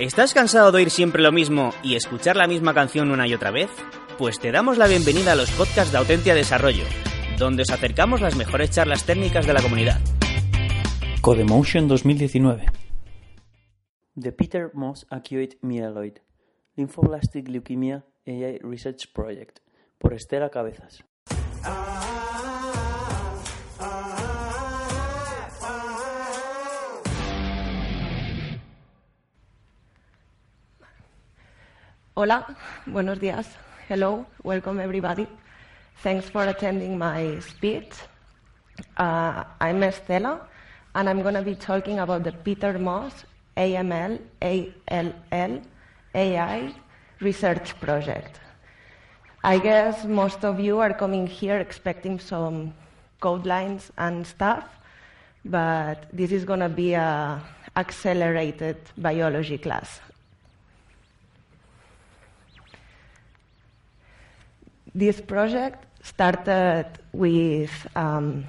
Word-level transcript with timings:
¿Estás 0.00 0.32
cansado 0.32 0.72
de 0.72 0.78
oír 0.78 0.88
siempre 0.88 1.22
lo 1.22 1.30
mismo 1.30 1.74
y 1.82 1.94
escuchar 1.94 2.34
la 2.34 2.46
misma 2.46 2.72
canción 2.72 3.10
una 3.10 3.28
y 3.28 3.34
otra 3.34 3.50
vez? 3.50 3.68
Pues 4.16 4.40
te 4.40 4.50
damos 4.50 4.78
la 4.78 4.86
bienvenida 4.86 5.32
a 5.32 5.34
los 5.34 5.50
podcasts 5.50 5.92
de 5.92 5.98
Autentia 5.98 6.34
Desarrollo, 6.34 6.84
donde 7.38 7.64
os 7.64 7.70
acercamos 7.70 8.22
las 8.22 8.34
mejores 8.34 8.70
charlas 8.70 9.04
técnicas 9.04 9.46
de 9.46 9.52
la 9.52 9.60
comunidad. 9.60 10.00
Codemotion 11.20 11.86
2019 11.86 12.64
The 14.18 14.32
Peter 14.32 14.70
Moss 14.72 15.06
Acute 15.10 15.58
Myeloid 15.60 16.14
Lymphoblastic 16.76 17.48
Leukemia 17.48 18.06
AI 18.26 18.58
Research 18.62 19.12
Project 19.12 19.58
por 19.98 20.14
Estela 20.14 20.48
Cabezas. 20.48 21.04
Hola, 32.22 32.44
buenos 32.84 33.18
días. 33.18 33.46
Hello, 33.88 34.26
welcome 34.42 34.78
everybody. 34.78 35.26
Thanks 36.02 36.28
for 36.28 36.44
attending 36.44 36.98
my 36.98 37.40
speech. 37.40 37.94
Uh, 38.98 39.44
I'm 39.58 39.80
Estela, 39.80 40.42
and 40.94 41.08
I'm 41.08 41.22
going 41.22 41.36
to 41.36 41.40
be 41.40 41.54
talking 41.54 41.98
about 41.98 42.24
the 42.24 42.32
Peter 42.32 42.78
Moss 42.78 43.24
AML 43.56 44.20
ALL 44.42 45.62
AI 46.14 46.74
research 47.20 47.80
project. 47.80 48.38
I 49.42 49.58
guess 49.58 50.04
most 50.04 50.44
of 50.44 50.60
you 50.60 50.78
are 50.78 50.92
coming 50.92 51.26
here 51.26 51.56
expecting 51.56 52.18
some 52.18 52.74
code 53.20 53.46
lines 53.46 53.92
and 53.96 54.26
stuff, 54.26 54.66
but 55.46 56.04
this 56.12 56.32
is 56.32 56.44
going 56.44 56.60
to 56.60 56.68
be 56.68 56.92
a 56.92 57.40
accelerated 57.76 58.76
biology 58.98 59.56
class. 59.56 60.00
This 64.94 65.20
project 65.20 65.86
started 66.02 66.86
with 67.12 67.70
um, 67.94 68.44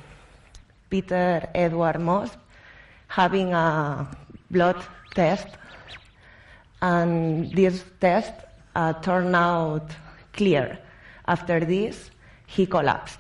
Peter 0.89 1.47
Edward 1.53 2.00
Moss 2.00 2.31
having 3.08 3.53
a 3.53 4.08
blood 4.50 4.81
test, 5.14 5.47
and 6.81 7.52
this 7.52 7.84
test 8.00 8.34
uh, 8.75 8.94
turned 8.94 9.36
out 9.36 9.86
clear. 10.34 10.80
After 11.28 11.59
this, 11.59 12.09
he 12.47 12.66
collapsed. 12.66 13.19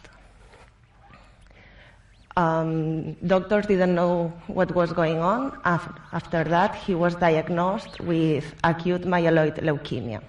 Um, 2.37 3.13
doctors 3.27 3.67
didn't 3.67 3.93
know 3.93 4.33
what 4.47 4.73
was 4.73 4.93
going 4.93 5.19
on. 5.19 5.59
After 5.63 6.43
that, 6.45 6.73
he 6.73 6.95
was 6.95 7.13
diagnosed 7.15 7.99
with 7.99 8.55
acute 8.63 9.03
myeloid 9.03 9.59
leukemia. 9.61 10.21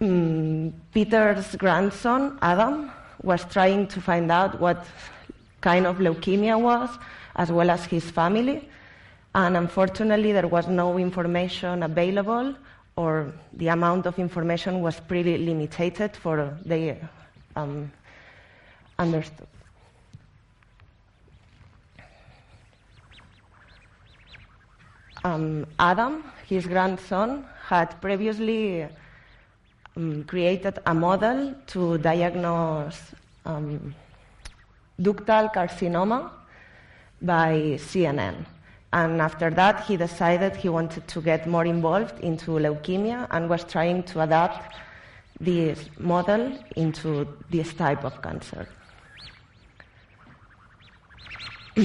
Peter's 0.00 1.56
grandson, 1.56 2.38
Adam, 2.40 2.90
was 3.22 3.44
trying 3.44 3.86
to 3.86 4.00
find 4.00 4.32
out 4.32 4.58
what 4.58 4.86
kind 5.60 5.86
of 5.86 5.98
leukemia 5.98 6.58
was, 6.58 6.88
as 7.36 7.52
well 7.52 7.68
as 7.68 7.84
his 7.84 8.10
family. 8.10 8.66
And 9.34 9.58
unfortunately, 9.58 10.32
there 10.32 10.48
was 10.48 10.68
no 10.68 10.96
information 10.96 11.82
available, 11.82 12.54
or 12.96 13.30
the 13.52 13.68
amount 13.68 14.06
of 14.06 14.18
information 14.18 14.80
was 14.80 14.98
pretty 15.00 15.36
limited 15.36 16.16
for 16.16 16.56
the 16.64 16.96
um, 17.54 17.92
understood. 18.98 19.46
Um, 25.24 25.66
Adam, 25.78 26.24
his 26.48 26.66
grandson, 26.66 27.44
had 27.66 28.00
previously 28.00 28.88
um, 29.96 30.24
created 30.24 30.78
a 30.86 30.94
model 30.94 31.54
to 31.66 31.98
diagnose 31.98 33.00
um, 33.44 33.94
ductal 35.00 35.52
carcinoma 35.52 36.30
by 37.22 37.78
CNN. 37.78 38.46
And 38.92 39.20
after 39.20 39.50
that, 39.50 39.84
he 39.84 39.96
decided 39.96 40.56
he 40.56 40.68
wanted 40.68 41.06
to 41.08 41.20
get 41.20 41.46
more 41.46 41.64
involved 41.64 42.18
into 42.20 42.52
leukemia 42.52 43.28
and 43.30 43.48
was 43.48 43.64
trying 43.64 44.02
to 44.04 44.22
adapt 44.22 44.74
this 45.38 45.88
model 45.98 46.58
into 46.76 47.26
this 47.50 47.72
type 47.72 48.04
of 48.04 48.20
cancer. 48.20 48.68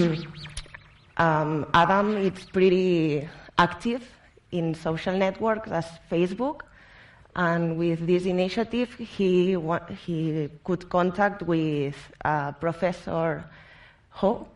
um, 1.18 1.66
Adam 1.74 2.18
is 2.18 2.44
pretty 2.52 3.30
active 3.58 4.04
in 4.52 4.74
social 4.74 5.16
networks 5.18 5.72
as 5.72 5.86
Facebook, 6.12 6.62
and 7.36 7.78
with 7.78 8.08
this 8.08 8.26
initiative, 8.26 8.94
he, 8.94 9.58
he 10.06 10.50
could 10.64 10.90
contact 10.90 11.42
with 11.42 11.96
uh, 12.24 12.54
Professor 12.54 13.44
Ho. 14.12 14.48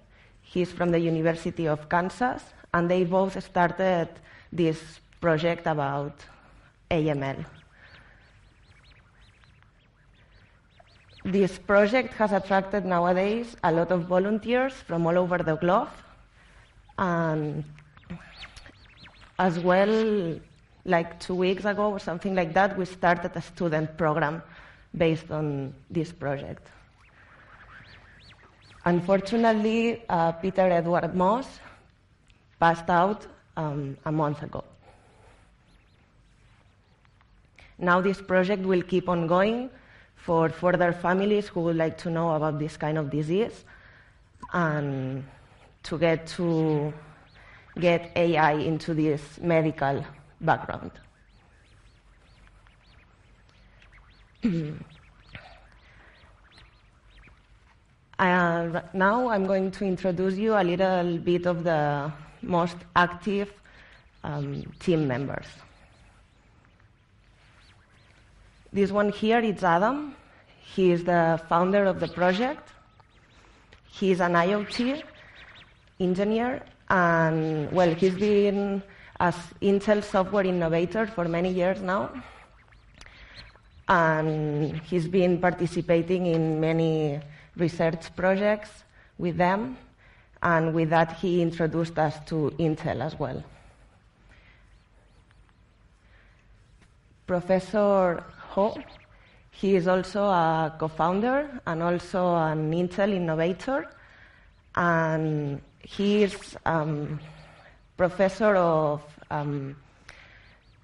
He's 0.41 0.71
from 0.71 0.91
the 0.91 0.99
University 0.99 1.67
of 1.67 1.89
Kansas, 1.89 2.41
and 2.73 2.89
they 2.89 3.03
both 3.03 3.43
started 3.43 4.07
this 4.51 4.81
project 5.19 5.67
about 5.67 6.13
AML. 6.89 7.45
This 11.25 11.59
project 11.59 12.13
has 12.13 12.31
attracted 12.31 12.85
nowadays 12.85 13.57
a 13.61 13.73
lot 13.73 13.91
of 13.91 14.03
volunteers 14.03 14.73
from 14.73 15.05
all 15.05 15.17
over 15.17 15.39
the 15.39 15.57
globe, 15.57 15.89
and 16.97 17.65
as 19.37 19.59
well 19.59 20.39
like 20.85 21.19
two 21.19 21.35
weeks 21.35 21.65
ago 21.65 21.91
or 21.91 21.99
something 21.99 22.35
like 22.35 22.53
that, 22.53 22.77
we 22.77 22.85
started 22.85 23.31
a 23.35 23.41
student 23.41 23.97
program 23.97 24.41
based 24.95 25.29
on 25.31 25.73
this 25.89 26.11
project. 26.11 26.67
Unfortunately, 28.85 30.03
uh, 30.09 30.31
Peter 30.31 30.61
Edward 30.61 31.13
Moss 31.13 31.59
passed 32.59 32.89
out 32.89 33.27
um, 33.57 33.97
a 34.05 34.11
month 34.11 34.41
ago. 34.41 34.63
Now, 37.77 38.01
this 38.01 38.21
project 38.21 38.63
will 38.63 38.81
keep 38.81 39.07
on 39.07 39.27
going 39.27 39.69
for 40.15 40.49
further 40.49 40.91
families 40.91 41.47
who 41.47 41.61
would 41.61 41.77
like 41.77 41.97
to 41.99 42.09
know 42.09 42.31
about 42.31 42.59
this 42.59 42.75
kind 42.77 42.97
of 42.97 43.09
disease 43.09 43.63
and 44.53 45.23
to 45.83 45.97
get 45.97 46.27
to 46.27 46.93
get 47.79 48.11
AI 48.15 48.53
into 48.53 48.93
this 48.93 49.21
medical 49.41 50.03
background. 50.41 50.91
uh, 58.19 58.81
now 58.93 59.29
I'm 59.29 59.45
going 59.45 59.71
to 59.71 59.85
introduce 59.85 60.35
you 60.35 60.53
a 60.55 60.63
little 60.63 61.17
bit 61.17 61.45
of 61.45 61.63
the 61.63 62.11
most 62.41 62.77
active 62.95 63.51
um, 64.23 64.63
team 64.79 65.07
members. 65.07 65.45
This 68.71 68.91
one 68.91 69.11
here 69.11 69.39
is 69.39 69.63
Adam. 69.63 70.15
He 70.59 70.91
is 70.91 71.03
the 71.03 71.41
founder 71.49 71.85
of 71.85 71.99
the 71.99 72.07
project. 72.07 72.69
He 73.91 74.11
is 74.11 74.21
an 74.21 74.33
IoT 74.33 75.01
engineer, 75.99 76.61
and 76.89 77.71
well, 77.71 77.93
he's 77.95 78.15
been 78.15 78.83
as 79.19 79.35
Intel 79.61 80.03
software 80.03 80.45
innovator 80.45 81.05
for 81.05 81.25
many 81.25 81.51
years 81.51 81.81
now. 81.81 82.09
And 83.87 84.79
he's 84.81 85.07
been 85.07 85.39
participating 85.39 86.27
in 86.27 86.59
many 86.59 87.19
research 87.57 88.15
projects 88.15 88.69
with 89.17 89.37
them. 89.37 89.77
And 90.41 90.73
with 90.73 90.89
that, 90.91 91.17
he 91.17 91.41
introduced 91.41 91.99
us 91.99 92.15
to 92.27 92.53
Intel 92.59 93.01
as 93.01 93.19
well. 93.19 93.43
Professor 97.27 98.23
Ho, 98.51 98.77
he 99.51 99.75
is 99.75 99.87
also 99.87 100.23
a 100.23 100.73
co 100.79 100.87
founder 100.87 101.61
and 101.65 101.83
also 101.83 102.35
an 102.35 102.71
Intel 102.71 103.13
innovator. 103.13 103.89
And 104.75 105.61
he 105.81 106.23
is 106.23 106.55
um, 106.65 107.19
professor 107.99 108.55
of 108.55 109.01
um, 109.29 109.75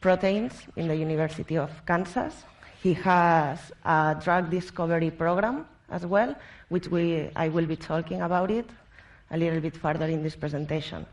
proteins 0.01 0.51
in 0.75 0.89
the 0.89 0.97
University 0.97 1.57
of 1.57 1.71
Kansas. 1.85 2.43
He 2.83 2.93
has 2.93 3.71
a 3.85 4.17
drug 4.21 4.51
discovery 4.51 5.11
program 5.11 5.65
as 5.89 6.05
well, 6.05 6.35
which 6.67 6.89
we, 6.89 7.29
I 7.33 7.47
will 7.47 7.67
be 7.67 7.77
talking 7.77 8.21
about 8.21 8.51
it 8.51 8.69
a 9.31 9.37
little 9.37 9.61
bit 9.61 9.77
further 9.77 10.07
in 10.07 10.23
this 10.23 10.35
presentation. 10.35 11.05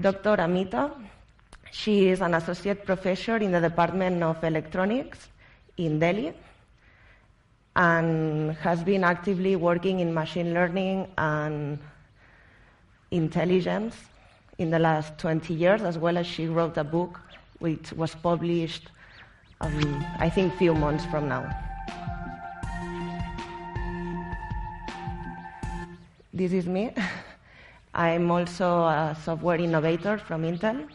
Dr. 0.00 0.34
Amita, 0.40 0.90
she 1.70 2.08
is 2.08 2.20
an 2.20 2.34
associate 2.34 2.84
professor 2.84 3.36
in 3.36 3.52
the 3.52 3.60
Department 3.60 4.24
of 4.24 4.42
Electronics 4.42 5.28
in 5.76 6.00
Delhi 6.00 6.34
and 7.76 8.56
has 8.56 8.82
been 8.82 9.04
actively 9.04 9.54
working 9.54 10.00
in 10.00 10.12
machine 10.12 10.52
learning 10.52 11.06
and 11.16 11.78
intelligence 13.14 13.94
in 14.58 14.70
the 14.70 14.78
last 14.78 15.16
20 15.18 15.54
years, 15.54 15.82
as 15.82 15.98
well 15.98 16.18
as 16.18 16.26
she 16.26 16.46
wrote 16.46 16.76
a 16.76 16.84
book 16.84 17.20
which 17.60 17.92
was 17.92 18.14
published, 18.14 18.90
um, 19.60 20.04
I 20.18 20.28
think, 20.28 20.54
few 20.54 20.74
months 20.74 21.04
from 21.06 21.28
now. 21.28 21.48
This 26.32 26.52
is 26.52 26.66
me. 26.66 26.92
I'm 27.94 28.30
also 28.30 28.84
a 28.84 29.16
software 29.22 29.58
innovator 29.58 30.18
from 30.18 30.42
Intel. 30.42 30.88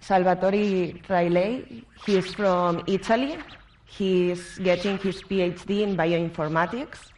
Salvatore 0.00 0.92
Raieli, 1.08 1.84
he 2.06 2.16
is 2.16 2.32
from 2.32 2.84
Italy. 2.86 3.38
He 3.86 4.30
is 4.30 4.58
getting 4.62 4.98
his 4.98 5.20
PhD 5.22 5.80
in 5.80 5.96
bioinformatics 5.96 7.10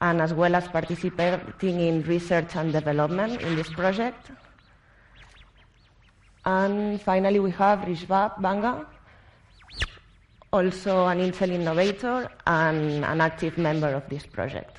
and 0.00 0.20
as 0.20 0.32
well 0.32 0.54
as 0.54 0.68
participating 0.68 1.80
in 1.80 2.02
research 2.02 2.54
and 2.56 2.72
development 2.72 3.40
in 3.42 3.56
this 3.56 3.68
project. 3.68 4.30
And 6.44 7.00
finally, 7.02 7.40
we 7.40 7.50
have 7.52 7.80
Rishabh 7.80 8.40
Banga, 8.40 8.86
also 10.52 11.06
an 11.06 11.18
Intel 11.18 11.50
innovator 11.50 12.30
and 12.46 13.04
an 13.04 13.20
active 13.20 13.58
member 13.58 13.88
of 13.88 14.08
this 14.08 14.24
project. 14.24 14.78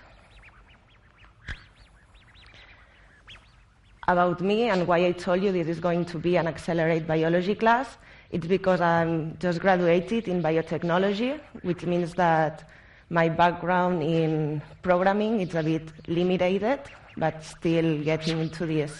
About 4.07 4.41
me 4.41 4.69
and 4.69 4.87
why 4.87 5.05
I 5.05 5.11
told 5.11 5.43
you 5.43 5.51
this 5.51 5.67
is 5.67 5.79
going 5.79 6.05
to 6.05 6.17
be 6.17 6.37
an 6.37 6.47
accelerate 6.47 7.05
biology 7.05 7.53
class, 7.53 7.97
it's 8.31 8.47
because 8.47 8.81
I'm 8.81 9.37
just 9.37 9.59
graduated 9.59 10.27
in 10.27 10.41
biotechnology, 10.41 11.39
which 11.61 11.85
means 11.85 12.15
that 12.15 12.67
my 13.09 13.27
background 13.27 14.03
in 14.03 14.61
programming 14.83 15.41
is 15.41 15.55
a 15.55 15.63
bit 15.63 15.91
limited, 16.07 16.79
but 17.17 17.43
still 17.43 18.03
getting 18.03 18.39
into 18.39 18.65
this 18.65 18.93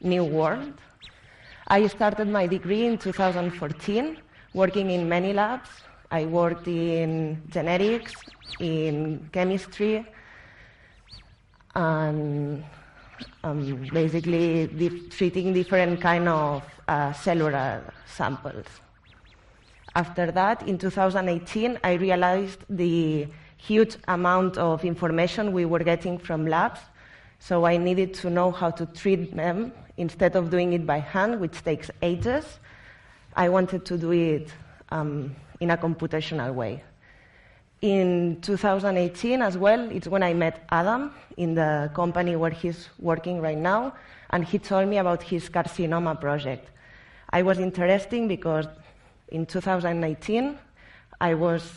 new 0.00 0.24
world. 0.24 0.72
I 1.68 1.86
started 1.86 2.28
my 2.28 2.46
degree 2.46 2.86
in 2.86 2.98
2014, 2.98 4.16
working 4.54 4.90
in 4.90 5.08
many 5.08 5.32
labs. 5.32 5.68
I 6.10 6.24
worked 6.24 6.68
in 6.68 7.42
genetics, 7.50 8.14
in 8.60 9.28
chemistry, 9.32 10.06
and 11.74 12.64
um, 13.42 13.88
basically 13.92 14.68
treating 15.10 15.52
different 15.52 16.00
kind 16.00 16.28
of 16.28 16.62
uh, 16.88 17.12
cellular 17.12 17.92
samples. 18.06 18.66
After 19.96 20.32
that, 20.32 20.66
in 20.66 20.76
2018, 20.76 21.78
I 21.84 21.92
realized 21.92 22.64
the 22.68 23.28
huge 23.56 23.96
amount 24.08 24.58
of 24.58 24.84
information 24.84 25.52
we 25.52 25.64
were 25.64 25.84
getting 25.84 26.18
from 26.18 26.46
labs, 26.46 26.80
so 27.38 27.64
I 27.64 27.76
needed 27.76 28.12
to 28.14 28.30
know 28.30 28.50
how 28.50 28.70
to 28.70 28.86
treat 28.86 29.36
them 29.36 29.72
instead 29.96 30.34
of 30.34 30.50
doing 30.50 30.72
it 30.72 30.84
by 30.84 30.98
hand, 30.98 31.38
which 31.38 31.62
takes 31.62 31.92
ages. 32.02 32.58
I 33.36 33.48
wanted 33.48 33.84
to 33.84 33.96
do 33.96 34.10
it 34.10 34.52
um, 34.90 35.34
in 35.60 35.70
a 35.70 35.76
computational 35.76 36.52
way. 36.52 36.82
In 37.80 38.40
2018 38.40 39.42
as 39.42 39.56
well, 39.56 39.90
it's 39.90 40.08
when 40.08 40.24
I 40.24 40.34
met 40.34 40.64
Adam 40.70 41.12
in 41.36 41.54
the 41.54 41.90
company 41.94 42.34
where 42.34 42.50
he's 42.50 42.88
working 42.98 43.40
right 43.40 43.58
now, 43.58 43.94
and 44.30 44.44
he 44.44 44.58
told 44.58 44.88
me 44.88 44.98
about 44.98 45.22
his 45.22 45.48
carcinoma 45.48 46.20
project. 46.20 46.70
I 47.30 47.42
was 47.42 47.58
interested 47.58 48.26
because 48.26 48.66
in 49.28 49.46
2019 49.46 50.58
I 51.20 51.34
was 51.34 51.70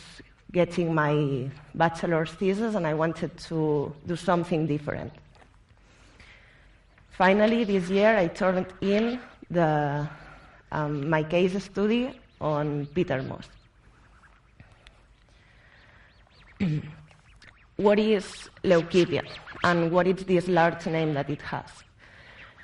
getting 0.52 0.94
my 0.94 1.48
bachelor's 1.74 2.30
thesis 2.32 2.74
and 2.74 2.86
I 2.86 2.94
wanted 2.94 3.36
to 3.48 3.94
do 4.06 4.16
something 4.16 4.66
different. 4.66 5.12
Finally, 7.10 7.64
this 7.64 7.90
year 7.90 8.16
I 8.16 8.28
turned 8.28 8.66
in 8.80 9.20
the, 9.50 10.08
um, 10.72 11.08
my 11.08 11.22
case 11.22 11.62
study 11.64 12.18
on 12.40 12.86
Peter 12.94 13.22
Moss. 13.22 13.48
what 17.76 17.98
is 17.98 18.50
leukemia 18.64 19.22
and 19.64 19.90
what 19.90 20.06
is 20.06 20.24
this 20.24 20.48
large 20.48 20.86
name 20.86 21.14
that 21.14 21.28
it 21.30 21.42
has? 21.42 21.70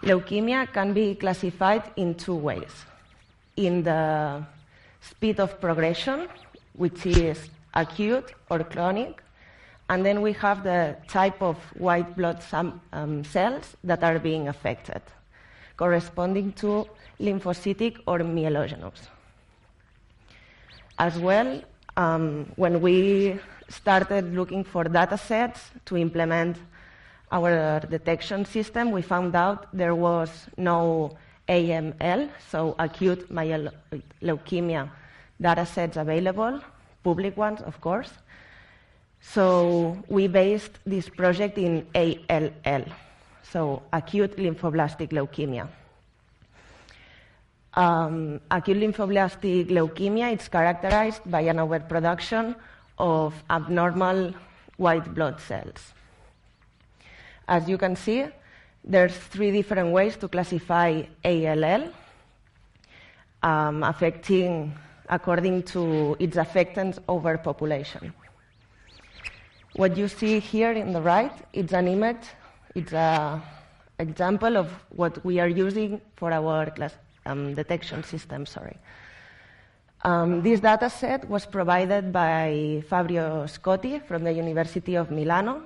Leukemia 0.02 0.72
can 0.72 0.92
be 0.92 1.14
classified 1.14 1.82
in 1.96 2.14
two 2.14 2.34
ways. 2.34 2.84
In 3.56 3.82
the 3.82 4.44
speed 5.10 5.40
of 5.40 5.60
progression, 5.60 6.28
which 6.74 7.06
is 7.06 7.50
acute 7.74 8.34
or 8.50 8.64
chronic, 8.64 9.22
and 9.88 10.04
then 10.04 10.22
we 10.22 10.32
have 10.32 10.64
the 10.64 10.96
type 11.08 11.40
of 11.42 11.56
white 11.76 12.16
blood 12.16 12.42
um, 12.92 13.24
cells 13.24 13.76
that 13.84 14.02
are 14.02 14.18
being 14.18 14.48
affected, 14.48 15.02
corresponding 15.76 16.52
to 16.52 16.86
lymphocytic 17.20 17.98
or 18.06 18.20
myelogenous. 18.20 19.08
As 20.98 21.18
well, 21.18 21.62
um, 21.96 22.46
when 22.56 22.80
we 22.80 23.38
started 23.68 24.34
looking 24.34 24.64
for 24.64 24.84
data 24.84 25.18
sets 25.18 25.70
to 25.86 25.96
implement 25.96 26.56
our 27.30 27.80
detection 27.80 28.44
system, 28.44 28.90
we 28.90 29.02
found 29.02 29.34
out 29.34 29.66
there 29.76 29.94
was 29.94 30.30
no 30.56 31.16
AML, 31.48 32.28
so 32.50 32.74
acute 32.78 33.28
myeloid 33.30 34.02
leukemia 34.22 34.88
data 35.40 35.66
sets 35.66 35.96
available, 35.96 36.60
public 37.02 37.36
ones, 37.36 37.60
of 37.62 37.80
course. 37.80 38.10
So 39.20 39.96
we 40.08 40.28
based 40.28 40.78
this 40.86 41.08
project 41.08 41.58
in 41.58 41.86
ALL, 41.94 42.84
so 43.42 43.82
acute 43.92 44.36
lymphoblastic 44.36 45.10
leukemia. 45.10 45.68
Um, 47.74 48.40
acute 48.50 48.78
lymphoblastic 48.78 49.68
leukemia 49.68 50.32
is 50.38 50.48
characterized 50.48 51.22
by 51.30 51.40
an 51.40 51.58
overproduction 51.58 52.54
of 52.98 53.34
abnormal 53.50 54.32
white 54.76 55.14
blood 55.14 55.40
cells. 55.40 55.92
As 57.48 57.68
you 57.68 57.76
can 57.76 57.96
see, 57.96 58.26
there's 58.84 59.16
three 59.16 59.50
different 59.50 59.92
ways 59.92 60.16
to 60.18 60.28
classify 60.28 61.02
ALL, 61.24 61.90
um, 63.42 63.82
affecting 63.82 64.74
according 65.08 65.62
to 65.62 66.16
its 66.18 66.36
affectance 66.36 66.98
over 67.08 67.36
population. 67.38 68.12
What 69.76 69.96
you 69.96 70.08
see 70.08 70.38
here 70.38 70.72
in 70.72 70.92
the 70.92 71.00
right, 71.00 71.32
it's 71.52 71.72
an 71.72 71.88
image, 71.88 72.24
it's 72.74 72.92
an 72.92 73.42
example 73.98 74.56
of 74.56 74.70
what 74.90 75.24
we 75.24 75.40
are 75.40 75.48
using 75.48 76.00
for 76.16 76.32
our 76.32 76.70
class, 76.70 76.94
um, 77.26 77.54
detection 77.54 78.04
system, 78.04 78.46
sorry. 78.46 78.76
Um, 80.02 80.42
this 80.42 80.60
data 80.60 80.90
set 80.90 81.28
was 81.30 81.46
provided 81.46 82.12
by 82.12 82.84
Fabio 82.88 83.44
Scotti 83.44 84.06
from 84.06 84.22
the 84.22 84.32
University 84.32 84.96
of 84.96 85.10
Milano. 85.10 85.62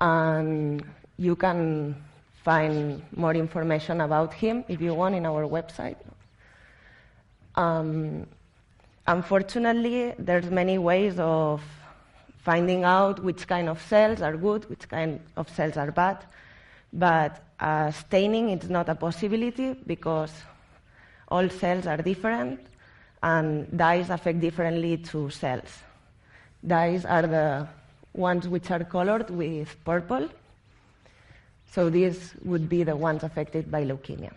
And 0.00 0.82
you 1.16 1.36
can 1.36 1.94
find 2.42 3.02
more 3.16 3.34
information 3.34 4.00
about 4.00 4.34
him 4.34 4.64
if 4.68 4.80
you 4.80 4.94
want 4.94 5.14
in 5.14 5.26
our 5.26 5.44
website. 5.44 5.96
Um, 7.54 8.26
unfortunately, 9.06 10.12
there's 10.18 10.50
many 10.50 10.78
ways 10.78 11.18
of 11.18 11.62
finding 12.38 12.84
out 12.84 13.22
which 13.22 13.46
kind 13.46 13.68
of 13.68 13.80
cells 13.82 14.20
are 14.20 14.36
good, 14.36 14.68
which 14.68 14.88
kind 14.88 15.20
of 15.36 15.48
cells 15.48 15.76
are 15.76 15.90
bad. 15.90 16.18
But 16.92 17.42
uh, 17.58 17.90
staining 17.90 18.50
is 18.50 18.68
not 18.68 18.88
a 18.88 18.94
possibility 18.94 19.74
because 19.86 20.32
all 21.28 21.48
cells 21.48 21.86
are 21.86 21.96
different, 21.96 22.60
and 23.22 23.66
dyes 23.76 24.10
affect 24.10 24.40
differently 24.40 24.98
to 24.98 25.30
cells. 25.30 25.78
Dyes 26.66 27.04
are 27.06 27.22
the 27.22 27.68
ones 28.12 28.46
which 28.46 28.70
are 28.70 28.84
colored 28.84 29.30
with 29.30 29.74
purple, 29.84 30.28
so 31.74 31.90
these 31.90 32.34
would 32.44 32.68
be 32.68 32.84
the 32.84 32.96
ones 32.96 33.22
affected 33.22 33.70
by 33.70 33.84
leukemia. 33.84 34.32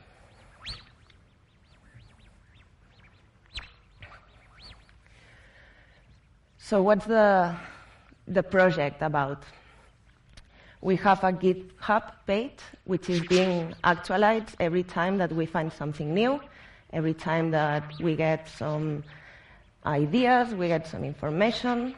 So, 6.58 6.82
what's 6.82 7.06
the, 7.06 7.56
the 8.28 8.44
project 8.44 9.02
about? 9.02 9.44
We 10.82 10.96
have 10.98 11.24
a 11.24 11.32
GitHub 11.32 12.12
page 12.26 12.60
which 12.84 13.10
is 13.10 13.22
being 13.22 13.74
actualized 13.84 14.56
every 14.60 14.84
time 14.84 15.18
that 15.20 15.32
we 15.32 15.46
find 15.46 15.72
something 15.72 16.14
new 16.14 16.40
every 16.94 17.14
time 17.14 17.52
that 17.52 17.84
we 18.00 18.16
get 18.16 18.48
some 18.50 19.04
ideas, 19.86 20.54
we 20.54 20.68
get 20.68 20.88
some 20.88 21.04
information, 21.04 21.96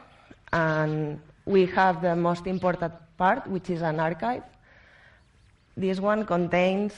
and 0.52 1.20
we 1.44 1.66
have 1.66 2.02
the 2.02 2.14
most 2.16 2.46
important 2.46 2.92
part, 3.16 3.46
which 3.46 3.70
is 3.70 3.82
an 3.82 4.00
archive. 4.00 4.42
This 5.80 5.98
one 5.98 6.26
contains 6.26 6.92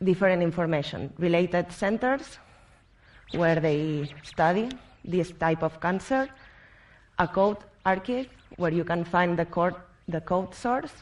different 0.00 0.44
information, 0.44 1.12
related 1.18 1.72
centers 1.72 2.38
where 3.32 3.58
they 3.58 4.08
study 4.22 4.68
this 5.04 5.32
type 5.32 5.64
of 5.64 5.80
cancer, 5.80 6.28
a 7.18 7.26
code 7.26 7.56
archive 7.84 8.28
where 8.58 8.70
you 8.70 8.84
can 8.84 9.02
find 9.02 9.36
the 9.36 9.44
code, 9.44 9.74
the 10.06 10.20
code 10.20 10.54
source. 10.54 10.92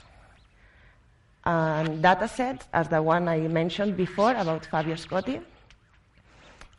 And 1.44 2.02
datasets 2.02 2.62
as 2.72 2.88
the 2.88 3.02
one 3.02 3.28
I 3.28 3.40
mentioned 3.40 3.98
before 3.98 4.32
about 4.32 4.64
Fabio 4.64 4.94
Scotti. 4.94 5.42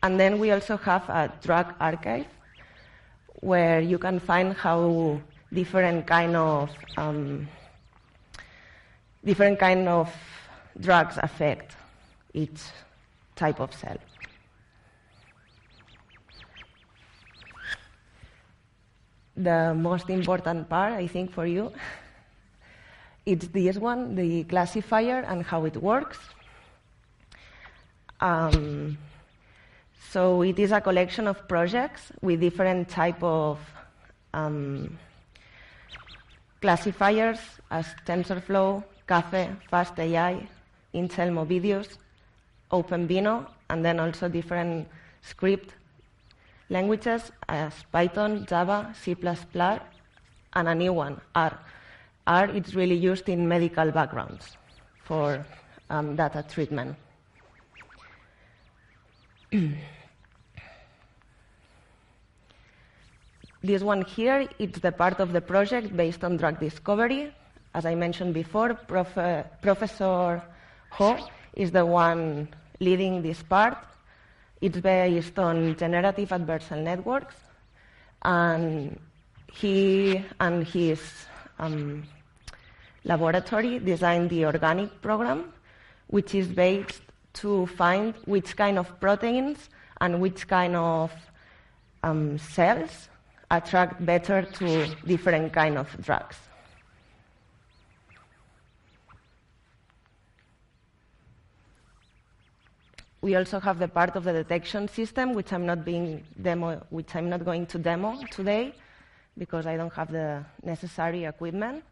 And 0.02 0.20
then 0.20 0.40
we 0.40 0.50
also 0.50 0.78
have 0.78 1.08
a 1.08 1.32
drug 1.44 1.76
archive 1.80 2.26
where 3.42 3.80
you 3.80 4.00
can 4.00 4.20
find 4.20 4.54
how 4.54 5.22
different 5.54 6.08
kind 6.08 6.36
of 6.36 6.72
um, 6.98 7.48
different 9.24 9.60
kind 9.60 9.88
of 9.88 10.14
drugs 10.80 11.18
affect 11.22 11.76
each 12.34 12.62
type 13.36 13.60
of 13.60 13.74
cell. 13.74 13.98
The 19.36 19.74
most 19.74 20.10
important 20.10 20.70
part, 20.70 20.94
I 20.94 21.08
think, 21.08 21.32
for 21.32 21.46
you, 21.46 21.72
it's 23.26 23.48
this 23.48 23.78
one, 23.78 24.16
the 24.16 24.44
classifier 24.44 25.22
and 25.28 25.44
how 25.44 25.66
it 25.66 25.78
works. 25.78 26.20
Um, 28.20 28.98
so 30.12 30.42
it 30.44 30.60
is 30.60 30.72
a 30.72 30.82
collection 30.82 31.28
of 31.28 31.48
projects 31.48 32.12
with 32.22 32.42
different 32.42 32.90
type 32.90 33.24
of 33.24 33.60
um, 34.34 34.98
classifiers 36.62 37.40
as 37.72 37.88
TensorFlow, 38.06 38.84
Caffe, 39.12 39.44
FastAI, 39.70 40.48
Intel 40.94 41.32
Movidius, 41.38 41.98
OpenVINO, 42.72 43.46
and 43.70 43.84
then 43.84 44.00
also 44.00 44.30
different 44.30 44.88
script 45.22 45.74
languages 46.70 47.34
as 47.50 47.74
Python, 47.92 48.46
Java, 48.46 48.96
C++, 49.02 49.14
and 50.54 50.68
a 50.70 50.74
new 50.74 50.94
one, 50.94 51.20
R. 51.36 51.60
R 52.26 52.46
is 52.52 52.74
really 52.74 52.96
used 52.96 53.28
in 53.28 53.46
medical 53.46 53.92
backgrounds 53.92 54.56
for 55.04 55.46
um, 55.90 56.16
data 56.16 56.46
treatment. 56.48 56.96
this 63.62 63.82
one 63.82 64.04
here, 64.06 64.48
it's 64.58 64.80
the 64.80 64.94
part 64.94 65.20
of 65.20 65.34
the 65.34 65.42
project 65.42 65.98
based 65.98 66.24
on 66.24 66.38
drug 66.38 66.62
discovery. 66.62 67.34
As 67.74 67.86
I 67.86 67.96
mentioned 67.96 68.34
before, 68.34 68.74
Prof, 68.74 69.18
uh, 69.18 69.44
Professor 69.62 70.42
Ho 70.92 71.18
is 71.54 71.72
the 71.72 71.86
one 71.86 72.50
leading 72.82 73.22
this 73.22 73.42
part. 73.44 73.78
It's 74.60 74.80
based 74.80 75.40
on 75.40 75.78
generative 75.78 76.30
adversarial 76.30 76.84
networks, 76.84 77.36
and 78.24 79.00
he 79.54 80.24
and 80.40 80.68
his 80.68 81.02
um, 81.60 82.04
laboratory 83.06 83.80
designed 83.80 84.30
the 84.30 84.46
organic 84.46 85.02
program, 85.02 85.54
which 86.08 86.36
is 86.36 86.48
based 86.48 87.02
to 87.34 87.68
find 87.68 88.14
which 88.26 88.58
kind 88.58 88.78
of 88.78 89.00
proteins 89.00 89.70
and 90.02 90.20
which 90.20 90.46
kind 90.46 90.76
of 90.76 91.12
um, 92.04 92.38
cells 92.38 93.08
attract 93.50 94.06
better 94.06 94.42
to 94.44 94.94
different 95.06 95.54
kind 95.54 95.78
of 95.78 95.88
drugs. 96.02 96.38
We 103.22 103.36
also 103.36 103.60
have 103.60 103.78
the 103.78 103.88
part 103.88 104.16
of 104.16 104.24
the 104.24 104.34
detection 104.34 104.88
system, 104.88 105.34
which 105.34 105.54
I'm 105.54 105.66
not 105.68 105.86
being 105.86 106.24
demo, 106.42 106.82
which 106.90 107.16
I'm 107.16 107.30
not 107.30 107.46
going 107.46 107.68
to 107.68 107.78
demo 107.78 108.20
today, 108.32 108.74
because 109.38 109.68
I 109.68 109.78
don't 109.78 109.94
have 109.94 110.12
the 110.12 110.44
necessary 110.64 111.26
equipment. 111.26 111.84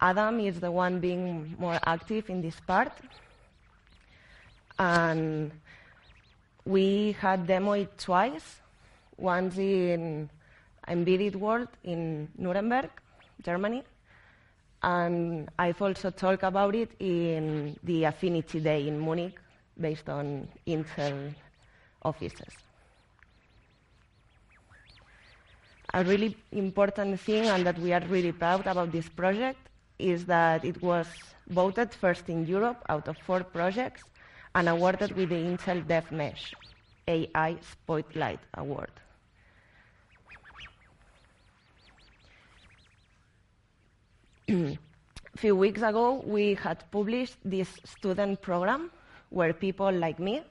Adam 0.00 0.40
is 0.40 0.58
the 0.58 0.70
one 0.72 0.98
being 0.98 1.54
more 1.58 1.78
active 1.84 2.30
in 2.30 2.40
this 2.40 2.58
part, 2.60 2.92
and 4.78 5.52
we 6.64 7.12
had 7.20 7.46
demoed 7.46 7.82
it 7.82 7.98
twice, 7.98 8.60
once 9.18 9.58
in 9.58 10.30
Embedded 10.88 11.36
World 11.36 11.68
in 11.84 12.28
Nuremberg, 12.38 12.90
Germany, 13.42 13.84
and 14.82 15.50
I've 15.58 15.82
also 15.82 16.10
talked 16.10 16.44
about 16.44 16.74
it 16.74 16.92
in 16.98 17.78
the 17.82 18.04
Affinity 18.04 18.60
Day 18.60 18.88
in 18.88 18.98
Munich, 18.98 19.38
based 19.80 20.08
on 20.08 20.48
Intel 20.66 21.34
offices. 22.02 22.54
A 25.94 26.04
really 26.04 26.36
important 26.52 27.20
thing, 27.20 27.46
and 27.46 27.64
that 27.66 27.78
we 27.78 27.92
are 27.92 28.04
really 28.08 28.32
proud 28.32 28.66
about 28.66 28.92
this 28.92 29.08
project, 29.08 29.58
is 29.98 30.26
that 30.26 30.64
it 30.64 30.82
was 30.82 31.06
voted 31.48 31.94
first 31.94 32.28
in 32.28 32.46
Europe 32.46 32.82
out 32.88 33.08
of 33.08 33.16
four 33.18 33.42
projects 33.42 34.02
and 34.54 34.68
awarded 34.68 35.12
with 35.16 35.28
the 35.28 35.36
Intel 35.36 35.84
DevMesh 35.86 36.52
AI 37.08 37.56
Spotlight 37.60 38.40
Award. 38.54 38.90
A 44.48 44.78
few 45.36 45.56
weeks 45.56 45.82
ago, 45.82 46.22
we 46.26 46.54
had 46.54 46.84
published 46.90 47.36
this 47.44 47.68
student 47.84 48.40
program 48.42 48.90
where 49.30 49.52
people 49.52 49.90
like 49.90 50.18
me 50.18 50.42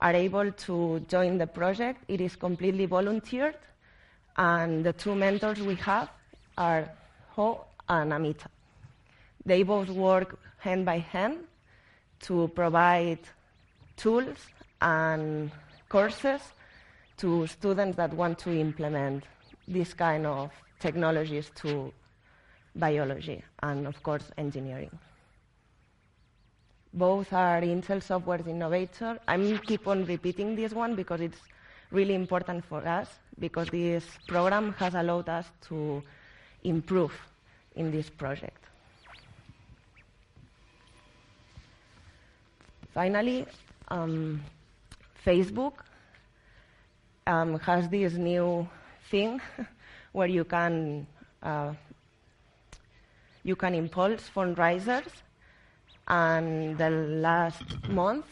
are 0.00 0.12
able 0.12 0.50
to 0.52 1.00
join 1.08 1.38
the 1.38 1.46
project. 1.46 2.02
It 2.08 2.20
is 2.20 2.36
completely 2.36 2.86
volunteered, 2.86 3.56
and 4.36 4.84
the 4.84 4.92
two 4.92 5.14
mentors 5.14 5.60
we 5.60 5.76
have 5.76 6.10
are 6.58 6.88
Ho 7.30 7.64
and 7.88 8.12
Amita. 8.12 8.48
They 9.46 9.62
both 9.62 9.88
work 9.88 10.38
hand 10.58 10.84
by 10.84 10.98
hand 10.98 11.38
to 12.22 12.48
provide 12.54 13.18
tools 13.96 14.38
and 14.80 15.50
courses 15.88 16.40
to 17.18 17.46
students 17.46 17.96
that 17.96 18.12
want 18.14 18.38
to 18.40 18.50
implement 18.50 19.24
this 19.68 19.94
kind 19.94 20.26
of 20.26 20.50
technologies 20.80 21.50
to 21.54 21.92
biology 22.74 23.42
and, 23.62 23.86
of 23.86 24.02
course, 24.02 24.24
engineering. 24.38 24.90
Both 26.94 27.32
are 27.32 27.62
Intel 27.62 28.02
Software 28.02 28.40
Innovator. 28.46 29.18
I'm 29.26 29.58
keep 29.58 29.88
on 29.88 30.04
repeating 30.04 30.54
this 30.54 30.72
one 30.72 30.94
because 30.94 31.22
it's 31.22 31.38
really 31.90 32.14
important 32.14 32.64
for 32.66 32.86
us 32.86 33.08
because 33.38 33.68
this 33.68 34.04
program 34.28 34.74
has 34.74 34.94
allowed 34.94 35.28
us 35.28 35.46
to 35.68 36.02
improve 36.64 37.12
in 37.76 37.90
this 37.90 38.10
project. 38.10 38.62
Finally, 42.92 43.46
um, 43.88 44.42
Facebook 45.24 45.72
um, 47.26 47.58
has 47.60 47.88
this 47.88 48.12
new 48.14 48.68
thing 49.10 49.40
where 50.12 50.28
you 50.28 50.44
can 50.44 51.06
uh, 51.42 51.72
you 53.44 53.56
can 53.56 53.74
impulse 53.74 54.30
fundraisers, 54.34 55.08
and 56.08 56.76
the 56.78 56.90
last 56.90 57.88
month 57.88 58.26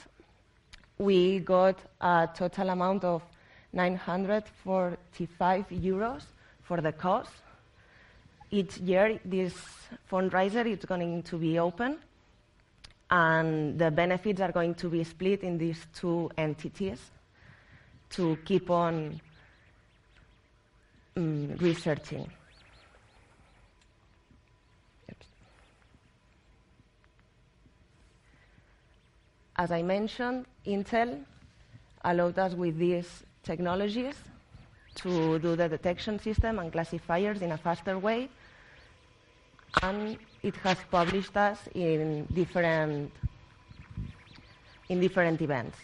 we 0.99 1.39
got 1.41 1.79
a 2.01 2.29
total 2.35 2.69
amount 2.71 3.05
of 3.05 3.23
945 3.73 5.69
euros 5.71 6.25
for 6.63 6.81
the 6.81 6.93
cause. 6.93 7.29
Each 8.51 8.77
year, 8.79 9.21
this 9.25 9.55
fundraiser 10.11 10.67
is 10.67 10.85
going 10.85 11.23
to 11.23 11.39
be 11.39 11.59
open, 11.59 11.99
and 13.11 13.79
the 13.79 13.91
benefits 13.91 14.41
are 14.41 14.53
going 14.53 14.75
to 14.75 14.89
be 14.89 15.05
split 15.05 15.43
in 15.43 15.57
these 15.57 15.87
two 15.95 16.31
entities 16.37 17.01
to 18.11 18.37
keep 18.45 18.69
on 18.71 19.21
um, 21.17 21.57
researching. 21.59 22.31
As 29.61 29.71
I 29.71 29.83
mentioned, 29.83 30.47
Intel 30.67 31.23
allowed 32.03 32.39
us 32.39 32.55
with 32.55 32.79
these 32.79 33.25
technologies 33.43 34.15
to 34.95 35.39
do 35.39 35.55
the 35.55 35.69
detection 35.69 36.19
system 36.19 36.59
and 36.59 36.73
classifiers 36.73 37.43
in 37.43 37.53
a 37.53 37.59
faster 37.59 37.99
way, 37.99 38.31
and 39.83 40.17
it 40.43 40.57
has 40.65 40.79
published 40.91 41.37
us 41.37 41.59
in 41.75 42.25
different 42.33 43.13
in 44.89 44.99
different 44.99 45.43
events. 45.43 45.77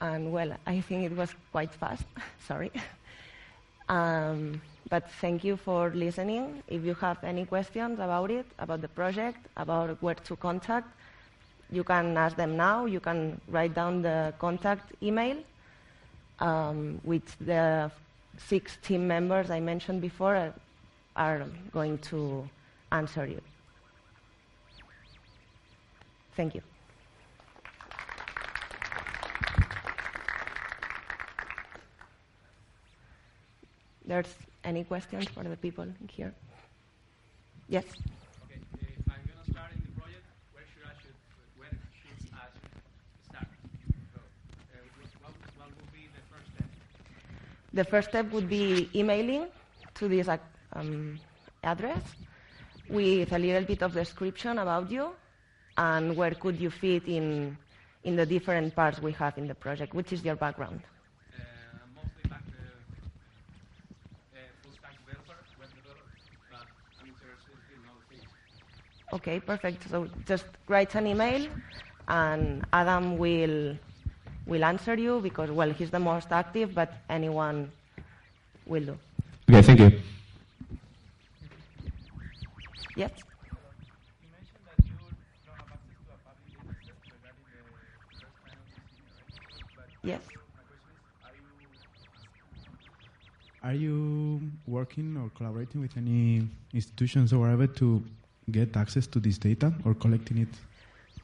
And 0.00 0.32
well, 0.32 0.56
I 0.66 0.80
think 0.80 1.04
it 1.04 1.16
was 1.16 1.32
quite 1.52 1.72
fast. 1.72 2.02
Sorry. 2.48 2.72
Um, 3.90 4.62
but 4.88 5.10
thank 5.20 5.42
you 5.42 5.56
for 5.56 5.90
listening. 5.90 6.62
If 6.68 6.84
you 6.84 6.94
have 6.94 7.22
any 7.24 7.44
questions 7.44 7.98
about 7.98 8.30
it, 8.30 8.46
about 8.58 8.80
the 8.80 8.88
project, 8.88 9.38
about 9.56 10.00
where 10.00 10.14
to 10.14 10.36
contact, 10.36 10.88
you 11.72 11.82
can 11.82 12.16
ask 12.16 12.36
them 12.36 12.56
now. 12.56 12.86
You 12.86 13.00
can 13.00 13.40
write 13.48 13.74
down 13.74 14.02
the 14.02 14.32
contact 14.38 14.92
email, 15.02 15.38
um, 16.38 17.00
which 17.02 17.36
the 17.40 17.90
six 18.38 18.78
team 18.82 19.08
members 19.08 19.50
I 19.50 19.58
mentioned 19.58 20.00
before 20.00 20.36
are, 20.36 20.54
are 21.16 21.46
going 21.72 21.98
to 22.10 22.48
answer 22.92 23.26
you. 23.26 23.40
Thank 26.36 26.54
you. 26.54 26.62
There's 34.10 34.34
any 34.64 34.82
questions 34.82 35.28
for 35.28 35.44
the 35.44 35.56
people 35.56 35.86
here? 36.10 36.34
Yes. 37.68 37.84
Okay, 38.44 38.58
if 38.98 39.06
I'm 39.06 39.22
gonna 39.30 39.46
start 39.52 39.70
in 39.76 39.80
the 39.86 39.92
project, 40.00 40.26
where 40.52 40.66
should 40.72 40.82
I 40.82 40.94
should 41.00 41.14
where 41.56 41.70
should 41.94 42.18
I 42.34 42.48
start? 43.30 43.46
So, 44.12 44.18
uh, 44.18 44.78
what, 45.22 45.34
what 45.58 45.68
would 45.76 45.92
be 45.92 46.08
the 46.18 46.22
first 46.26 46.48
step? 46.54 46.68
The 47.72 47.84
first 47.84 48.08
step 48.08 48.26
would 48.32 48.48
be 48.48 48.90
emailing 48.96 49.46
to 49.94 50.08
this 50.08 50.28
um, 50.72 51.20
address 51.62 52.02
with 52.88 53.32
a 53.32 53.38
little 53.38 53.62
bit 53.64 53.82
of 53.84 53.94
description 53.94 54.58
about 54.58 54.90
you 54.90 55.14
and 55.78 56.16
where 56.16 56.32
could 56.34 56.60
you 56.60 56.70
fit 56.70 57.06
in 57.06 57.56
in 58.02 58.16
the 58.16 58.26
different 58.26 58.74
parts 58.74 59.00
we 59.00 59.12
have 59.12 59.38
in 59.38 59.46
the 59.46 59.54
project. 59.54 59.94
Which 59.94 60.12
is 60.12 60.24
your 60.24 60.34
background? 60.34 60.80
Uh, 60.82 61.40
mostly 61.94 62.28
back 62.28 62.42
to 62.46 62.56
uh, 62.56 64.40
full 64.62 64.72
stack 64.72 64.96
developer, 65.04 65.36
web 65.60 65.68
developer, 65.76 66.00
but 66.50 66.66
I'm 67.00 67.08
interested 67.08 67.56
in 67.76 67.80
other 67.84 68.04
things. 68.08 68.24
Okay, 69.12 69.40
perfect. 69.40 69.88
So 69.90 70.08
just 70.26 70.46
write 70.68 70.94
an 70.94 71.06
email, 71.06 71.48
and 72.08 72.64
Adam 72.72 73.18
will 73.18 73.76
will 74.46 74.64
answer 74.64 74.94
you 74.94 75.20
because 75.20 75.50
well 75.50 75.70
he's 75.70 75.90
the 75.90 75.98
most 75.98 76.30
active, 76.32 76.74
but 76.74 76.92
anyone 77.08 77.70
will 78.66 78.84
do. 78.84 78.98
Okay, 79.48 79.62
thank 79.62 79.80
you. 79.80 79.90
Yes. 82.96 83.10
You 84.22 84.28
mentioned 84.30 84.64
that 84.66 84.78
you 84.86 84.94
don't 85.46 85.58
have 85.58 85.70
access 85.74 85.98
to 86.06 86.12
a 86.14 86.18
public 86.22 86.50
data 86.54 86.74
set 86.86 86.98
regarding 87.10 87.46
the 87.50 87.62
first 88.20 88.38
kind 88.46 88.58
of 88.58 88.66
senior, 88.94 89.10
right? 89.18 89.30
But 89.76 89.88
Yes. 90.02 90.20
my 90.22 90.62
question 90.70 90.90
is, 90.94 91.00
Are 93.62 93.74
you 93.74 94.40
working 94.66 95.16
or 95.16 95.30
collaborating 95.36 95.80
with 95.80 95.96
any 95.96 96.46
institutions 96.72 97.32
or 97.32 97.38
whatever 97.40 97.66
to 97.66 98.02
get 98.50 98.76
access 98.76 99.06
to 99.08 99.20
this 99.20 99.38
data 99.38 99.72
or 99.84 99.94
collecting 99.94 100.38
it? 100.38 100.48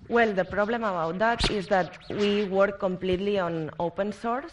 Well, 0.08 0.32
the 0.32 0.44
problem 0.44 0.84
about 0.84 1.18
that 1.18 1.50
is 1.50 1.66
that 1.68 1.98
we 2.08 2.44
work 2.44 2.78
completely 2.78 3.38
on 3.38 3.70
open 3.80 4.12
source, 4.12 4.52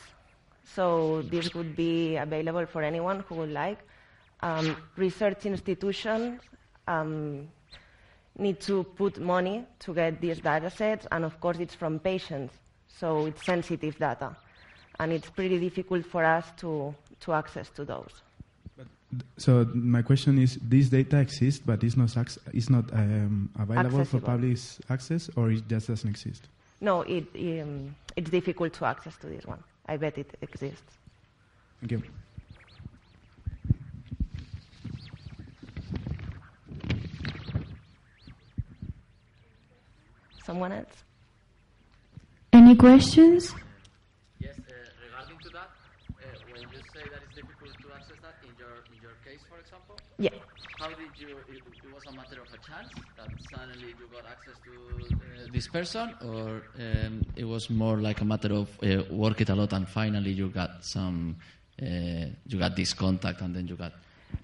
so 0.63 1.21
this 1.23 1.53
would 1.53 1.75
be 1.75 2.15
available 2.15 2.65
for 2.65 2.81
anyone 2.81 3.19
who 3.27 3.35
would 3.35 3.51
like. 3.51 3.77
Um, 4.41 4.75
research 4.95 5.45
institutions 5.45 6.41
um, 6.87 7.47
need 8.37 8.59
to 8.61 8.83
put 8.83 9.19
money 9.19 9.65
to 9.79 9.93
get 9.93 10.19
these 10.19 10.39
data 10.39 10.69
sets, 10.69 11.05
and 11.11 11.23
of 11.23 11.39
course, 11.39 11.59
it's 11.59 11.75
from 11.75 11.99
patients, 11.99 12.55
so 12.87 13.27
it's 13.27 13.45
sensitive 13.45 13.97
data, 13.99 14.35
and 14.99 15.11
it's 15.11 15.29
pretty 15.29 15.59
difficult 15.59 16.05
for 16.05 16.25
us 16.25 16.51
to, 16.57 16.95
to 17.19 17.33
access 17.33 17.69
to 17.69 17.85
those. 17.85 18.23
So 19.37 19.65
my 19.73 20.01
question 20.01 20.37
is: 20.39 20.57
This 20.61 20.89
data 20.89 21.19
exists, 21.19 21.61
but 21.65 21.83
it's 21.83 21.97
not 21.97 22.15
it's 22.53 22.69
not 22.69 22.91
um, 22.93 23.49
available 23.59 24.01
Accessible. 24.01 24.19
for 24.19 24.25
public 24.25 24.57
access, 24.89 25.29
or 25.35 25.51
it 25.51 25.67
just 25.67 25.87
doesn't 25.87 26.09
exist? 26.09 26.47
No, 26.81 27.01
it, 27.01 27.27
um, 27.35 27.95
it's 28.15 28.29
difficult 28.29 28.73
to 28.73 28.85
access 28.85 29.15
to 29.17 29.27
this 29.27 29.45
one. 29.45 29.63
I 29.87 29.97
bet 29.97 30.17
it 30.17 30.37
exists. 30.41 30.97
Thank 31.79 31.91
you. 31.91 32.03
Someone 40.45 40.73
else? 40.73 41.03
Any 42.51 42.75
questions? 42.75 43.55
Yes, 44.39 44.59
uh, 44.59 44.73
regarding 45.07 45.39
to 45.39 45.49
that, 45.49 45.71
uh, 46.19 46.25
when 46.51 46.61
you 46.61 46.79
say 46.93 47.03
that 47.09 47.21
it's 47.25 47.35
difficult 47.35 47.71
to 47.81 47.87
access 47.95 48.19
that, 48.21 48.35
in 48.43 48.51
your 48.59 48.83
in 48.91 49.01
your 49.01 49.15
case, 49.23 49.39
for 49.47 49.52
example, 49.63 49.95
Yeah. 50.17 50.29
how 50.79 50.89
did 50.89 51.13
you? 51.23 51.29
It, 51.53 51.61
it 51.85 51.93
was 51.95 52.03
a 52.11 52.13
matter 52.19 52.39
of 52.45 52.49
a 52.57 52.59
chance 52.69 52.91
that 53.17 53.29
suddenly 53.51 53.89
you 53.99 54.07
got 54.17 54.25
access 54.35 54.57
to 54.67 54.73
uh, 55.15 55.51
this 55.55 55.67
person, 55.67 56.07
or 56.31 56.63
um, 56.79 57.25
it 57.35 57.45
was 57.45 57.69
more 57.69 57.97
like 58.07 58.19
a 58.21 58.25
matter 58.25 58.51
of 58.61 58.67
uh, 58.83 59.03
work 59.23 59.41
it 59.41 59.49
a 59.49 59.55
lot 59.55 59.71
and 59.73 59.87
finally 59.87 60.31
you 60.31 60.47
got 60.49 60.83
some, 60.83 61.35
uh, 61.81 61.85
you 62.49 62.57
got 62.59 62.75
this 62.75 62.93
contact 62.93 63.41
and 63.41 63.55
then 63.55 63.67
you 63.67 63.75
got. 63.75 63.93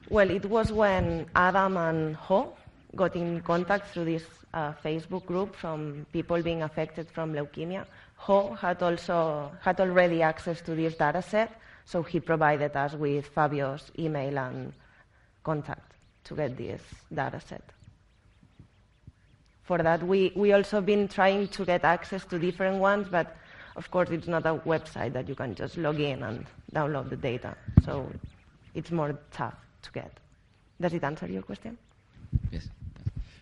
Well, 0.09 0.29
it 0.29 0.45
was 0.45 0.71
when 0.71 1.25
Adam 1.35 1.77
and 1.77 2.15
Ho 2.15 2.53
got 2.95 3.15
in 3.15 3.41
contact 3.41 3.89
through 3.91 4.05
this 4.05 4.23
uh, 4.53 4.73
Facebook 4.83 5.25
group 5.25 5.55
from 5.55 6.05
people 6.13 6.41
being 6.41 6.61
affected 6.63 7.07
from 7.15 7.33
leukemia. 7.33 7.85
Ho 8.17 8.53
had 8.53 8.81
also 8.83 9.51
had 9.61 9.79
already 9.79 10.21
access 10.21 10.61
to 10.61 10.75
this 10.75 10.95
data 10.95 11.21
set, 11.21 11.51
so 11.85 12.03
he 12.03 12.19
provided 12.19 12.75
us 12.75 12.93
with 12.93 13.27
Fabio's 13.27 13.91
email 13.97 14.37
and 14.37 14.73
contact 15.43 15.93
to 16.25 16.35
get 16.35 16.57
this 16.57 16.81
data 17.13 17.39
set. 17.39 17.63
For 19.63 19.77
that, 19.77 20.01
we, 20.03 20.31
we 20.35 20.53
also 20.53 20.81
been 20.81 21.07
trying 21.07 21.47
to 21.49 21.65
get 21.65 21.83
access 21.83 22.25
to 22.25 22.39
different 22.39 22.79
ones, 22.79 23.07
but 23.09 23.35
of 23.75 23.89
course 23.91 24.09
it's 24.09 24.27
not 24.27 24.45
a 24.45 24.55
website 24.55 25.13
that 25.13 25.29
you 25.29 25.35
can 25.35 25.53
just 25.53 25.77
log 25.77 25.99
in 25.99 26.23
and 26.23 26.45
download 26.73 27.09
the 27.09 27.15
data. 27.15 27.55
So 27.83 28.11
it's 28.73 28.91
more 28.91 29.17
tough 29.31 29.55
to 29.83 29.91
get. 29.91 30.11
Does 30.81 30.93
it 30.93 31.03
answer 31.03 31.27
your 31.27 31.43
question? 31.43 31.77
Yes. 32.51 32.67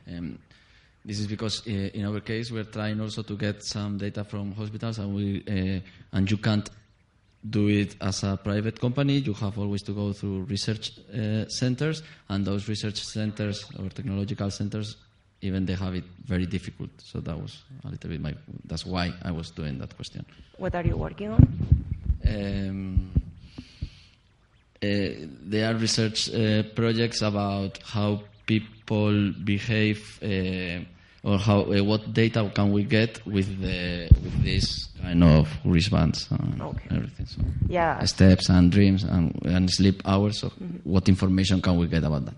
Um, 0.08 0.40
this 1.06 1.20
is 1.20 1.28
because 1.28 1.66
uh, 1.66 1.72
in 1.72 2.06
our 2.06 2.20
case 2.20 2.52
we're 2.52 2.66
trying 2.66 3.00
also 3.00 3.24
to 3.24 3.38
get 3.38 3.64
some 3.64 3.98
data 3.98 4.24
from 4.26 4.52
hospitals, 4.54 5.00
and 5.00 5.16
we 5.16 5.44
uh, 5.48 5.80
and 6.12 6.30
you 6.30 6.38
can't 6.38 6.70
do 7.50 7.68
it 7.68 7.96
as 8.02 8.24
a 8.24 8.38
private 8.38 8.80
company. 8.80 9.18
You 9.18 9.34
have 9.34 9.58
always 9.58 9.84
to 9.84 9.94
go 9.94 10.14
through 10.14 10.44
research 10.44 10.92
uh, 11.14 11.48
centers, 11.48 12.04
and 12.30 12.46
those 12.46 12.68
research 12.68 13.04
centers 13.04 13.66
or 13.78 13.90
technological 13.90 14.52
centers, 14.52 14.98
even 15.42 15.66
they 15.66 15.76
have 15.76 15.96
it 15.96 16.04
very 16.26 16.46
difficult. 16.46 16.90
So 16.98 17.20
that 17.20 17.40
was 17.40 17.64
a 17.86 17.90
little 17.90 18.10
bit 18.10 18.22
my. 18.22 18.34
That's 18.66 18.86
why 18.86 19.14
I 19.24 19.32
was 19.32 19.52
doing 19.52 19.78
that 19.80 19.96
question. 19.96 20.26
What 20.58 20.76
are 20.76 20.86
you 20.86 20.98
working 20.98 21.32
on? 21.32 21.48
Um, 22.28 23.12
uh, 24.82 24.88
there 25.44 25.72
are 25.72 25.76
research 25.76 26.34
uh, 26.34 26.64
projects 26.76 27.22
about 27.22 27.80
how 27.84 28.22
people 28.46 29.34
behave 29.44 30.20
uh, 30.22 30.84
or 31.28 31.38
how 31.38 31.60
uh, 31.64 31.84
what 31.84 32.14
data 32.14 32.50
can 32.56 32.72
we 32.72 32.84
get 32.84 33.26
with 33.28 33.50
the 33.62 34.08
with 34.24 34.44
this 34.44 34.88
kind 35.02 35.24
of 35.24 35.50
wristbands 35.66 36.28
and 36.32 36.62
Okay. 36.62 36.88
everything. 36.96 37.26
So 37.26 37.42
Yeah. 37.68 38.04
steps 38.06 38.50
and 38.50 38.72
dreams 38.72 39.04
and, 39.04 39.36
and 39.46 39.70
sleep 39.70 40.02
hours. 40.06 40.40
So 40.40 40.52
what 40.84 41.10
information 41.10 41.62
can 41.62 41.78
we 41.78 41.88
get 41.88 42.04
about 42.04 42.26
that? 42.26 42.36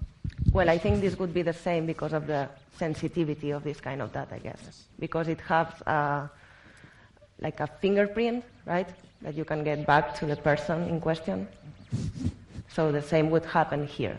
Well, 0.52 0.70
I 0.70 0.80
think 0.80 1.02
this 1.02 1.18
would 1.20 1.34
be 1.34 1.44
the 1.44 1.54
same 1.54 1.86
because 1.86 2.14
of 2.14 2.26
the 2.26 2.50
sensitivity 2.78 3.52
of 3.52 3.64
this 3.64 3.80
kind 3.80 4.02
of 4.02 4.12
data, 4.12 4.36
I 4.36 4.40
guess. 4.40 4.88
Because 5.00 5.28
it 5.28 5.42
has 5.42 5.68
uh, 5.86 6.28
like 7.40 7.60
a 7.60 7.68
fingerprint, 7.68 8.44
right, 8.66 8.90
that 9.22 9.36
you 9.36 9.46
can 9.46 9.64
get 9.64 9.86
back 9.86 10.16
to 10.16 10.26
the 10.26 10.36
person 10.36 10.88
in 10.90 11.00
question. 11.00 11.48
So 12.70 12.92
the 12.92 13.02
same 13.02 13.30
would 13.30 13.46
happen 13.46 13.86
here. 13.86 14.18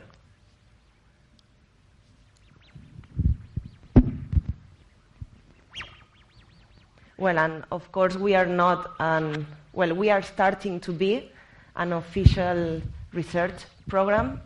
Well, 7.21 7.39
and 7.39 7.65
of 7.71 7.93
course, 7.93 8.17
we 8.17 8.35
are 8.35 8.47
not, 8.47 8.93
an, 8.99 9.47
well, 9.75 9.95
we 9.95 10.09
are 10.09 10.23
starting 10.23 10.81
to 10.81 10.91
be 10.91 11.31
an 11.77 11.93
official 11.93 12.81
research 13.13 13.67
program. 13.89 14.41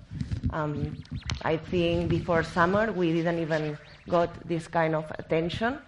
Um, 0.50 0.96
I 1.42 1.56
think 1.56 2.08
before 2.08 2.42
summer 2.42 2.90
we 2.90 3.12
didn't 3.12 3.38
even 3.38 3.78
got 4.08 4.30
this 4.48 4.66
kind 4.66 4.96
of 4.96 5.08
attention, 5.20 5.78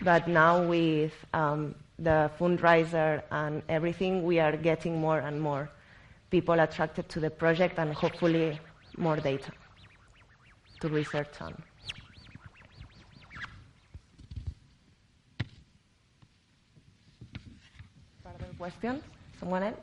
but 0.00 0.28
now 0.28 0.62
with 0.62 1.12
um, 1.34 1.74
the 1.98 2.30
fundraiser 2.38 3.22
and 3.32 3.62
everything, 3.68 4.22
we 4.22 4.38
are 4.38 4.56
getting 4.56 5.00
more 5.00 5.18
and 5.18 5.40
more 5.40 5.68
people 6.30 6.60
attracted 6.60 7.08
to 7.08 7.18
the 7.18 7.30
project 7.30 7.80
and 7.80 7.92
hopefully 7.92 8.60
more 8.96 9.16
data 9.16 9.50
to 10.80 10.88
research 10.88 11.40
on. 11.40 11.60
Further 18.58 18.70
questions? 18.70 19.02
Someone 19.40 19.62
else? 19.62 19.76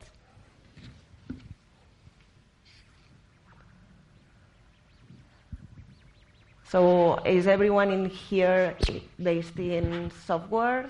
So 6.69 7.19
is 7.23 7.45
everyone 7.45 7.91
in 7.91 8.09
here 8.09 8.75
based 9.21 9.59
in 9.59 10.11
softwares, 10.27 10.89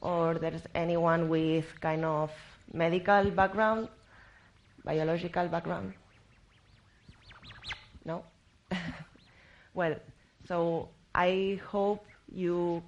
or 0.00 0.34
there's 0.34 0.62
anyone 0.74 1.28
with 1.28 1.66
kind 1.80 2.04
of 2.04 2.30
medical 2.72 3.30
background, 3.30 3.88
biological 4.84 5.48
background? 5.48 5.92
No? 8.06 8.24
well, 9.74 9.96
so 10.48 10.88
I 11.14 11.60
hope 11.66 12.06
you 12.32 12.82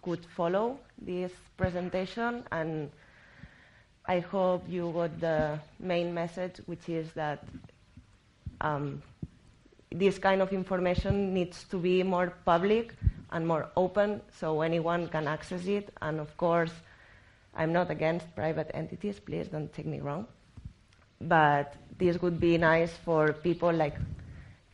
could 0.00 0.24
follow 0.34 0.78
this 0.98 1.32
presentation 1.58 2.44
and 2.50 2.90
I 4.06 4.18
hope 4.18 4.68
you 4.68 4.90
got 4.92 5.20
the 5.20 5.60
main 5.78 6.12
message, 6.12 6.56
which 6.66 6.88
is 6.88 7.12
that 7.12 7.44
um, 8.60 9.02
this 9.90 10.18
kind 10.18 10.42
of 10.42 10.52
information 10.52 11.32
needs 11.32 11.64
to 11.64 11.78
be 11.78 12.02
more 12.02 12.32
public 12.44 12.94
and 13.30 13.46
more 13.46 13.68
open 13.76 14.20
so 14.38 14.62
anyone 14.62 15.08
can 15.08 15.28
access 15.28 15.66
it. 15.66 15.92
And 16.02 16.18
of 16.18 16.36
course, 16.36 16.72
I'm 17.54 17.72
not 17.72 17.90
against 17.90 18.34
private 18.34 18.70
entities, 18.74 19.20
please 19.20 19.48
don't 19.48 19.72
take 19.72 19.86
me 19.86 20.00
wrong. 20.00 20.26
But 21.20 21.74
this 21.98 22.20
would 22.22 22.40
be 22.40 22.58
nice 22.58 22.92
for 23.04 23.32
people 23.32 23.72
like 23.72 23.96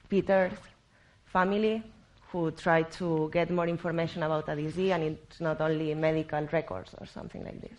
Peter's 0.09 0.53
family 1.27 1.83
who 2.33 2.51
try 2.53 2.83
to 2.83 3.29
get 3.33 3.51
more 3.51 3.67
information 3.69 4.23
about 4.23 4.49
a 4.49 4.57
disease 4.57 4.93
and 4.93 5.03
it's 5.03 5.41
not 5.41 5.61
only 5.61 5.95
medical 5.95 6.47
records 6.53 6.95
or 6.99 7.07
something 7.07 7.45
like 7.45 7.61
this. 7.61 7.79